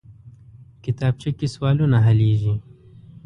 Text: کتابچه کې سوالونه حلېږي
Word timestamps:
کتابچه 0.83 1.29
کې 1.37 1.47
سوالونه 1.53 1.97
حلېږي 2.05 2.55